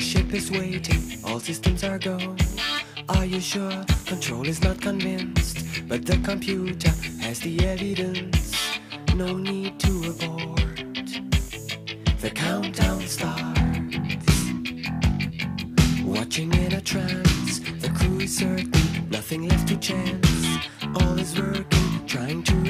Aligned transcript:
ship 0.00 0.34
is 0.34 0.50
waiting, 0.50 1.18
all 1.24 1.40
systems 1.40 1.82
are 1.84 1.98
go. 1.98 2.18
Are 3.08 3.24
you 3.24 3.40
sure? 3.40 3.84
Control 4.04 4.46
is 4.46 4.62
not 4.62 4.80
convinced, 4.80 5.88
but 5.88 6.04
the 6.04 6.18
computer 6.18 6.90
has 7.20 7.40
the 7.40 7.66
evidence. 7.66 8.54
No 9.14 9.36
need 9.36 9.78
to 9.80 10.10
abort. 10.10 11.16
The 12.20 12.30
countdown 12.34 13.06
starts. 13.06 13.56
Watching 16.04 16.52
in 16.54 16.72
a 16.74 16.80
trance, 16.80 17.60
the 17.80 17.90
crew 17.96 18.20
is 18.20 18.36
certain, 18.36 19.08
nothing 19.08 19.48
left 19.48 19.68
to 19.68 19.76
chance. 19.76 20.58
All 20.96 21.18
is 21.18 21.38
working, 21.38 22.06
trying 22.06 22.42
to 22.42 22.65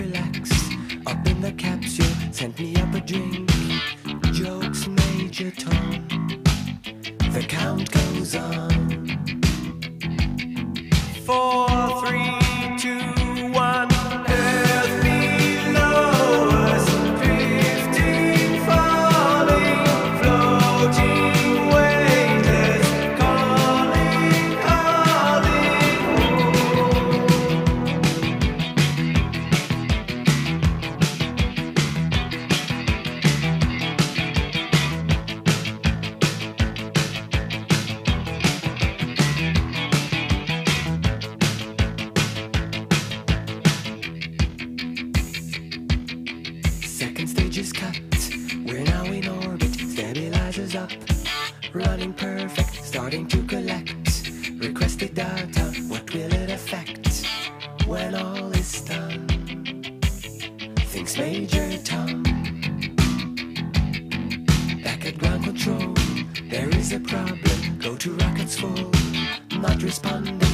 Is 47.56 47.72
cut. 47.72 47.98
We're 48.66 48.84
now 48.84 49.04
in 49.06 49.26
orbit. 49.26 49.72
Stabilizers 49.72 50.74
up. 50.74 50.90
Running 51.72 52.12
perfect. 52.12 52.84
Starting 52.84 53.26
to 53.28 53.42
collect. 53.44 54.30
Requested 54.58 55.14
data. 55.14 55.72
What 55.88 56.12
will 56.12 56.30
it 56.34 56.50
affect 56.50 57.26
when 57.86 58.14
all 58.14 58.52
is 58.52 58.82
done? 58.82 59.26
Thinks 60.92 61.16
Major 61.16 61.78
Tom. 61.78 62.22
Back 64.84 65.06
at 65.06 65.16
ground 65.16 65.44
control. 65.44 65.94
There 66.50 66.68
is 66.76 66.92
a 66.92 67.00
problem. 67.00 67.78
Go 67.78 67.96
to 67.96 68.12
rockets 68.16 68.58
full. 68.58 68.90
Not 69.58 69.82
responding. 69.82 70.45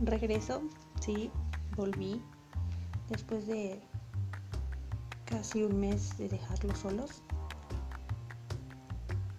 Regreso, 0.00 0.62
sí, 1.00 1.30
volví 1.76 2.22
después 3.08 3.46
de 3.46 3.80
casi 5.24 5.62
un 5.62 5.78
mes 5.78 6.16
de 6.18 6.28
dejarlos 6.28 6.78
solos. 6.78 7.22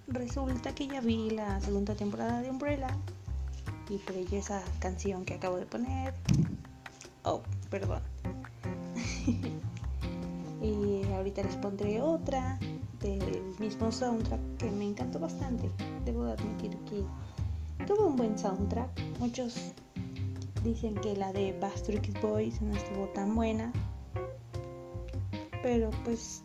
Resulta 0.08 0.76
que 0.76 0.88
ya 0.88 1.02
vi 1.02 1.30
la 1.30 1.60
segunda 1.62 1.96
temporada 1.96 2.42
de 2.42 2.50
Umbrella 2.50 2.90
y 3.90 3.98
por 3.98 4.16
esa 4.16 4.62
canción 4.80 5.26
que 5.26 5.36
acabo 5.36 5.58
de 5.58 5.66
poner. 5.66 6.14
Oh, 7.24 7.42
perdón. 7.70 8.02
y 10.62 11.04
ahorita 11.14 11.44
les 11.44 11.56
pondré 11.58 12.02
otra 12.02 12.60
del 13.00 13.56
mismo 13.60 13.92
soundtrack 13.92 14.58
que 14.58 14.72
me 14.72 14.86
encantó 14.86 15.20
bastante. 15.20 15.72
Debo 16.06 16.26
admitir 16.26 16.78
que 16.86 17.04
tuvo 17.86 18.08
un 18.08 18.16
buen 18.16 18.38
soundtrack. 18.38 18.90
Muchos 19.20 19.74
Dicen 20.64 20.96
que 20.96 21.16
la 21.16 21.34
de 21.34 21.58
Backstreet 21.60 22.22
Boys 22.22 22.62
no 22.62 22.76
estuvo 22.76 23.08
tan 23.10 23.36
buena. 23.36 23.72
Pero 25.64 25.90
pues 26.04 26.44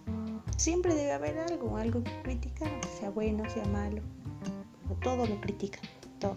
siempre 0.57 0.95
debe 0.95 1.13
haber 1.13 1.39
algo, 1.39 1.77
algo 1.77 2.03
que 2.03 2.23
criticar, 2.23 2.71
sea 2.99 3.11
bueno, 3.11 3.49
sea 3.51 3.65
malo. 3.67 4.03
Todo 5.03 5.27
lo 5.27 5.41
critican, 5.41 5.83
todo. 6.19 6.37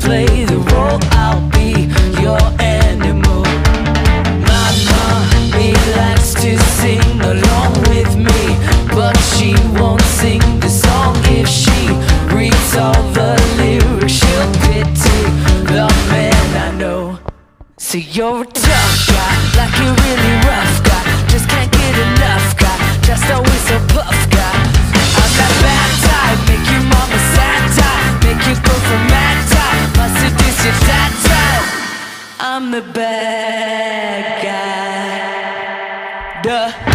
guy, 19.07 19.33
like 19.55 19.75
a 19.79 19.87
really 19.87 20.35
rough 20.47 20.83
guy. 20.83 21.03
Just 21.27 21.47
can't 21.47 21.71
get 21.71 21.95
enough 21.97 22.57
guy, 22.57 22.77
just 23.01 23.29
always 23.31 23.65
puff 23.93 24.19
guy. 24.29 24.57
I'm 25.21 25.31
that 25.39 25.53
bad 25.63 25.91
type, 26.05 26.39
make 26.49 26.65
your 26.67 26.83
mama 26.91 27.19
sad 27.35 27.63
type, 27.79 28.23
make 28.25 28.41
mad 29.07 29.37
type, 29.55 29.89
dad 30.87 31.11
type. 31.27 31.65
I'm 32.39 32.71
the 32.71 32.81
bad 32.81 34.43
guy. 34.43 34.81
Duh. 36.43 36.90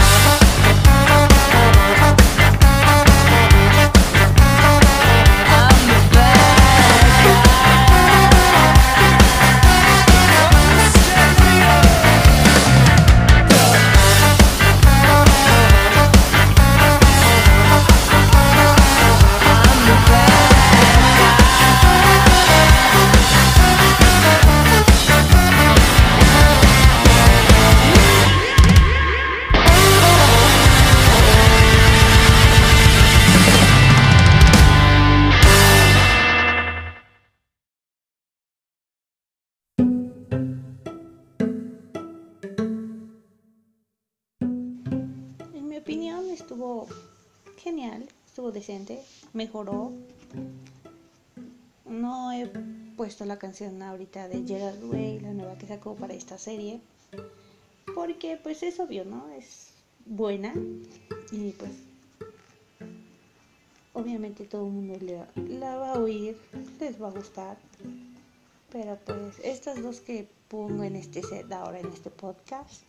Decente, 48.60 49.02
mejoró. 49.34 49.92
No 51.84 52.32
he 52.32 52.46
puesto 52.96 53.24
la 53.26 53.38
canción 53.38 53.82
ahorita 53.82 54.28
de 54.28 54.42
Gerard 54.46 54.82
Way, 54.82 55.20
la 55.20 55.32
nueva 55.32 55.56
que 55.58 55.66
sacó 55.66 55.94
para 55.94 56.14
esta 56.14 56.38
serie, 56.38 56.80
porque 57.94 58.38
pues 58.42 58.62
es 58.62 58.80
obvio, 58.80 59.04
¿no? 59.04 59.28
Es 59.38 59.72
buena 60.06 60.52
y 61.30 61.50
pues 61.52 61.70
obviamente 63.92 64.44
todo 64.44 64.66
el 64.66 64.72
mundo 64.72 64.98
le- 65.00 65.58
la 65.58 65.76
va 65.76 65.92
a 65.92 65.98
oír, 65.98 66.36
les 66.80 67.00
va 67.00 67.08
a 67.08 67.12
gustar. 67.12 67.56
Pero 68.72 68.98
pues 69.04 69.38
estas 69.44 69.82
dos 69.82 70.00
que 70.00 70.28
pongo 70.48 70.82
en 70.82 70.96
este 70.96 71.22
set 71.22 71.50
ahora 71.52 71.78
en 71.80 71.86
este 71.92 72.10
podcast 72.10 72.82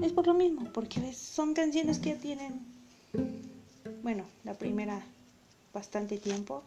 es 0.00 0.12
por 0.12 0.26
lo 0.26 0.34
mismo, 0.34 0.72
porque 0.72 1.12
son 1.12 1.54
canciones 1.54 1.98
que 1.98 2.10
ya 2.10 2.18
tienen, 2.18 2.60
bueno, 4.04 4.26
la 4.44 4.52
primera 4.52 5.02
bastante 5.72 6.18
tiempo 6.18 6.62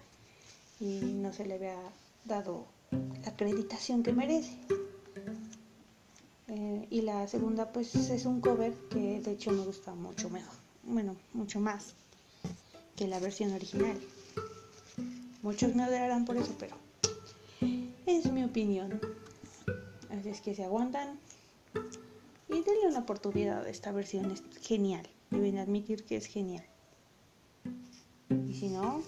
y 0.80 1.02
no 1.02 1.32
se 1.32 1.46
le 1.46 1.54
había 1.54 1.78
dado 2.26 2.66
la 2.92 3.30
acreditación 3.30 4.02
que 4.02 4.12
merece. 4.12 4.58
Eh, 6.48 6.88
y 6.90 7.02
la 7.02 7.28
segunda 7.28 7.72
pues 7.72 7.94
es 7.94 8.26
un 8.26 8.42
cover 8.42 8.74
que 8.90 9.22
de 9.22 9.32
hecho 9.34 9.52
me 9.52 9.64
gusta 9.64 9.94
mucho 9.94 10.32
mejor, 10.32 10.56
bueno, 10.82 11.16
mucho 11.34 11.60
más 11.60 11.94
que 12.96 13.08
la 13.08 13.20
versión 13.20 13.54
original. 13.54 14.00
Muchos 15.44 15.76
me 15.76 15.88
odiarán 15.88 16.26
por 16.26 16.38
eso, 16.38 16.56
pero 16.58 16.76
es 18.08 18.32
mi 18.32 18.46
opinión. 18.46 19.00
Así 20.10 20.30
es 20.30 20.42
que 20.42 20.56
se 20.56 20.64
aguantan, 20.64 21.20
y 22.50 22.64
denle 22.64 22.88
una 22.88 23.00
oportunidad 23.00 23.64
a 23.64 23.70
esta 23.70 23.92
versión, 23.92 24.32
es 24.32 24.42
genial. 24.66 25.08
Deben 25.30 25.60
admitir 25.60 26.04
que 26.04 26.16
es 26.16 26.26
genial. 26.26 26.66
Si 28.60 28.70
no, 28.70 29.04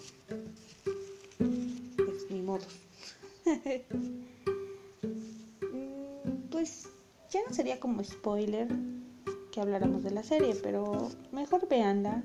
pues 1.96 2.30
ni 2.30 2.40
modo. 2.40 2.64
Pues 6.50 6.88
ya 7.30 7.40
no 7.48 7.54
sería 7.54 7.80
como 7.80 8.04
spoiler 8.04 8.68
que 9.50 9.60
habláramos 9.60 10.04
de 10.04 10.10
la 10.10 10.22
serie, 10.22 10.54
pero 10.62 11.08
mejor 11.32 11.66
véanla. 11.68 12.22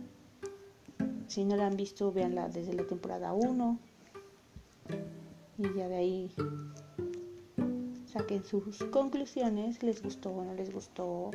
Si 1.27 1.45
no 1.45 1.55
la 1.55 1.67
han 1.67 1.77
visto, 1.77 2.11
véanla 2.11 2.49
desde 2.49 2.73
la 2.73 2.85
temporada 2.85 3.33
1. 3.33 3.79
Y 5.57 5.63
ya 5.77 5.87
de 5.87 5.95
ahí 5.95 6.31
saquen 8.05 8.43
sus 8.43 8.83
conclusiones, 8.91 9.81
les 9.81 10.03
gustó 10.03 10.31
o 10.31 10.43
no 10.43 10.53
les 10.53 10.71
gustó, 10.71 11.31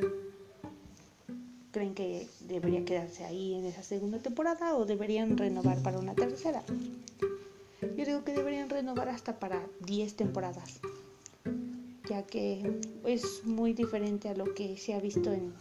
creen 1.71 1.93
que 1.93 2.27
debería 2.41 2.85
quedarse 2.85 3.23
ahí 3.23 3.55
en 3.55 3.65
esa 3.65 3.83
segunda 3.83 4.19
temporada 4.19 4.75
o 4.75 4.85
deberían 4.85 5.37
renovar 5.37 5.81
para 5.81 5.99
una 5.99 6.13
tercera. 6.13 6.63
Yo 7.81 8.05
digo 8.05 8.23
que 8.23 8.33
deberían 8.33 8.69
renovar 8.69 9.09
hasta 9.09 9.39
para 9.39 9.65
10 9.81 10.15
temporadas, 10.15 10.79
ya 12.09 12.23
que 12.23 12.79
es 13.05 13.43
muy 13.45 13.73
diferente 13.73 14.29
a 14.29 14.35
lo 14.35 14.53
que 14.53 14.77
se 14.77 14.93
ha 14.93 14.99
visto 14.99 15.31
en 15.33 15.53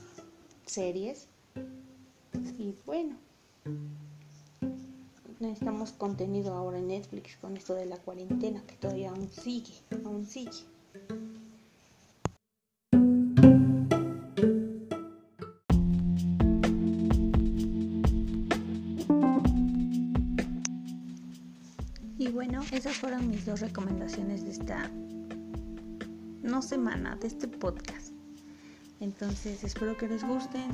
series. 0.67 1.29
Y 2.59 2.75
bueno, 2.85 3.17
necesitamos 5.39 5.93
contenido 5.93 6.55
ahora 6.55 6.79
en 6.79 6.89
Netflix 6.89 7.37
con 7.41 7.57
esto 7.57 7.75
de 7.75 7.87
la 7.87 7.97
cuarentena 7.97 8.63
que 8.67 8.77
todavía 8.77 9.11
aún 9.11 9.31
sigue, 9.31 9.73
aún 10.05 10.27
sigue. 10.27 10.70
Esas 22.73 22.97
fueron 22.97 23.29
mis 23.29 23.45
dos 23.45 23.61
recomendaciones 23.61 24.45
de 24.45 24.53
esta 24.53 24.91
no 26.43 26.63
semana, 26.63 27.17
de 27.17 27.27
este 27.27 27.49
podcast. 27.49 28.13
Entonces 29.01 29.65
espero 29.65 29.97
que 29.97 30.09
les 30.09 30.27
gusten. 30.27 30.71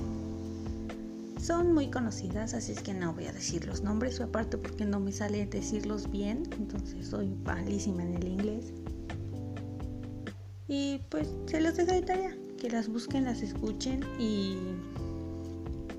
Son 1.40 1.72
muy 1.72 1.90
conocidas, 1.90 2.54
así 2.54 2.72
es 2.72 2.80
que 2.80 2.92
no 2.92 3.12
voy 3.12 3.26
a 3.26 3.32
decir 3.32 3.66
los 3.66 3.82
nombres, 3.82 4.20
aparte 4.20 4.58
porque 4.58 4.84
no 4.84 4.98
me 4.98 5.12
sale 5.12 5.46
decirlos 5.46 6.10
bien, 6.10 6.42
entonces 6.58 7.06
soy 7.06 7.28
malísima 7.44 8.02
en 8.02 8.14
el 8.14 8.26
inglés. 8.26 8.72
Y 10.66 11.00
pues 11.08 11.28
se 11.46 11.60
los 11.60 11.76
dejo 11.76 11.92
de 11.92 12.02
tarea, 12.02 12.36
que 12.58 12.68
las 12.70 12.88
busquen, 12.88 13.24
las 13.24 13.42
escuchen 13.42 14.00
y 14.18 14.56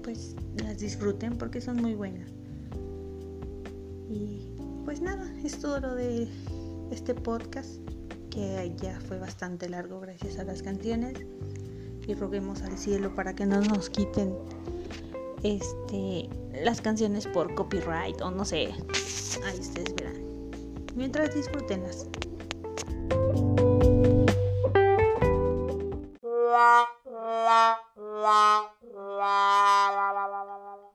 pues 0.03 0.35
las 0.57 0.79
disfruten 0.79 1.37
porque 1.37 1.61
son 1.61 1.77
muy 1.77 1.95
buenas. 1.95 2.29
Y 4.09 4.47
pues 4.88 5.01
nada, 5.01 5.29
es 5.44 5.60
todo 5.60 5.82
lo 5.82 5.96
de 5.96 6.29
este 6.91 7.13
podcast, 7.13 7.82
que 8.29 8.74
ya 8.77 8.98
fue 9.01 9.20
bastante 9.20 9.67
largo 9.67 10.00
gracias 10.00 10.39
a 10.39 10.46
las 10.46 10.63
canciones. 10.63 11.13
Y 12.08 12.13
roguemos 12.13 12.62
al 12.62 12.77
cielo 12.77 13.13
para 13.13 13.36
que 13.36 13.46
no 13.46 13.60
nos 13.60 13.89
quiten 13.89 14.34
este 15.44 16.29
las 16.63 16.79
canciones 16.79 17.27
por 17.27 17.53
copyright 17.53 18.22
o 18.22 18.32
no 18.32 18.46
sé. 18.46 18.70
Ahí 19.44 19.60
ustedes 19.60 19.94
verán. 19.94 20.24
Mientras 20.96 21.36
disfrútenlas. 21.36 22.08